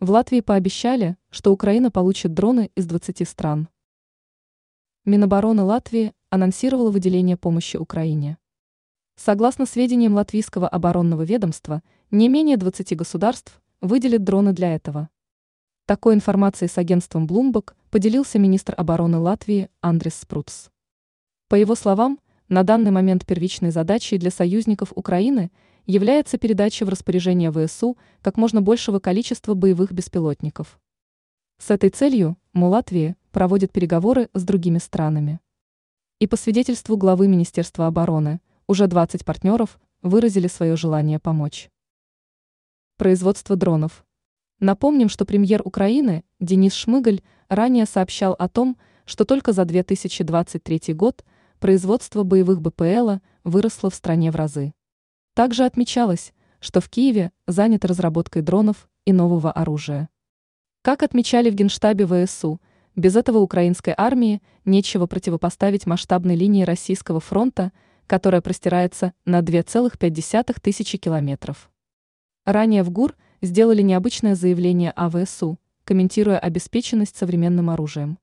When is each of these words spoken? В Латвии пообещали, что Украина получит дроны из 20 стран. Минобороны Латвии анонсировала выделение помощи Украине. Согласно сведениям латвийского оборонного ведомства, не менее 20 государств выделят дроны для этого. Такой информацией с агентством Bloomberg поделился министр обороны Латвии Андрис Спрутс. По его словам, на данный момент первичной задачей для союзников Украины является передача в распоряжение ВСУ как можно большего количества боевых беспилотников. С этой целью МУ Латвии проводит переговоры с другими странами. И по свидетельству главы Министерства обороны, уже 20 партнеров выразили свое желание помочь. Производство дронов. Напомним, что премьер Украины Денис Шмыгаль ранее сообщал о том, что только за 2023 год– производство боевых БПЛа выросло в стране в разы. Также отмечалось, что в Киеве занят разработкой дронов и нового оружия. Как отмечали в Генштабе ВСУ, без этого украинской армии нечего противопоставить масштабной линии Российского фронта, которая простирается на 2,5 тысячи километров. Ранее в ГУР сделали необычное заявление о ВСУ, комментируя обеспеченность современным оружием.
В 0.00 0.12
Латвии 0.12 0.42
пообещали, 0.42 1.16
что 1.28 1.52
Украина 1.52 1.90
получит 1.90 2.32
дроны 2.32 2.70
из 2.76 2.86
20 2.86 3.28
стран. 3.28 3.68
Минобороны 5.04 5.64
Латвии 5.64 6.12
анонсировала 6.30 6.92
выделение 6.92 7.36
помощи 7.36 7.76
Украине. 7.76 8.38
Согласно 9.16 9.66
сведениям 9.66 10.14
латвийского 10.14 10.68
оборонного 10.68 11.22
ведомства, 11.22 11.82
не 12.12 12.28
менее 12.28 12.56
20 12.56 12.96
государств 12.96 13.60
выделят 13.80 14.22
дроны 14.22 14.52
для 14.52 14.72
этого. 14.72 15.08
Такой 15.84 16.14
информацией 16.14 16.68
с 16.68 16.78
агентством 16.78 17.26
Bloomberg 17.26 17.72
поделился 17.90 18.38
министр 18.38 18.74
обороны 18.76 19.18
Латвии 19.18 19.68
Андрис 19.80 20.14
Спрутс. 20.14 20.68
По 21.48 21.56
его 21.56 21.74
словам, 21.74 22.20
на 22.48 22.62
данный 22.62 22.92
момент 22.92 23.26
первичной 23.26 23.72
задачей 23.72 24.18
для 24.18 24.30
союзников 24.30 24.92
Украины 24.94 25.50
является 25.88 26.36
передача 26.36 26.84
в 26.84 26.90
распоряжение 26.90 27.50
ВСУ 27.50 27.96
как 28.20 28.36
можно 28.36 28.60
большего 28.60 29.00
количества 29.00 29.54
боевых 29.54 29.90
беспилотников. 29.90 30.78
С 31.58 31.70
этой 31.70 31.90
целью 31.90 32.36
МУ 32.52 32.68
Латвии 32.68 33.16
проводит 33.32 33.72
переговоры 33.72 34.28
с 34.34 34.44
другими 34.44 34.78
странами. 34.78 35.40
И 36.20 36.26
по 36.26 36.36
свидетельству 36.36 36.96
главы 36.96 37.26
Министерства 37.26 37.86
обороны, 37.86 38.40
уже 38.66 38.86
20 38.86 39.24
партнеров 39.24 39.80
выразили 40.02 40.46
свое 40.46 40.76
желание 40.76 41.18
помочь. 41.18 41.70
Производство 42.98 43.56
дронов. 43.56 44.04
Напомним, 44.60 45.08
что 45.08 45.24
премьер 45.24 45.62
Украины 45.64 46.22
Денис 46.38 46.74
Шмыгаль 46.74 47.22
ранее 47.48 47.86
сообщал 47.86 48.34
о 48.34 48.48
том, 48.48 48.76
что 49.06 49.24
только 49.24 49.52
за 49.52 49.64
2023 49.64 50.92
год– 50.92 51.24
производство 51.58 52.22
боевых 52.22 52.60
БПЛа 52.60 53.20
выросло 53.42 53.90
в 53.90 53.94
стране 53.94 54.30
в 54.30 54.36
разы. 54.36 54.72
Также 55.38 55.66
отмечалось, 55.66 56.32
что 56.58 56.80
в 56.80 56.88
Киеве 56.88 57.30
занят 57.46 57.84
разработкой 57.84 58.42
дронов 58.42 58.88
и 59.04 59.12
нового 59.12 59.52
оружия. 59.52 60.08
Как 60.82 61.04
отмечали 61.04 61.48
в 61.48 61.54
Генштабе 61.54 62.08
ВСУ, 62.08 62.60
без 62.96 63.14
этого 63.14 63.38
украинской 63.38 63.94
армии 63.96 64.42
нечего 64.64 65.06
противопоставить 65.06 65.86
масштабной 65.86 66.34
линии 66.34 66.64
Российского 66.64 67.20
фронта, 67.20 67.70
которая 68.08 68.40
простирается 68.40 69.12
на 69.24 69.38
2,5 69.38 70.56
тысячи 70.60 70.98
километров. 70.98 71.70
Ранее 72.44 72.82
в 72.82 72.90
ГУР 72.90 73.14
сделали 73.40 73.82
необычное 73.82 74.34
заявление 74.34 74.90
о 74.90 75.08
ВСУ, 75.08 75.60
комментируя 75.84 76.40
обеспеченность 76.40 77.16
современным 77.16 77.70
оружием. 77.70 78.18